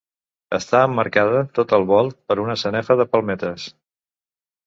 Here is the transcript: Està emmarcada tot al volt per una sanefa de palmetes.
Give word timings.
Està 0.57 0.79
emmarcada 0.85 1.43
tot 1.59 1.75
al 1.77 1.85
volt 1.91 2.17
per 2.31 2.39
una 2.45 2.57
sanefa 2.61 2.97
de 3.03 3.07
palmetes. 3.13 3.67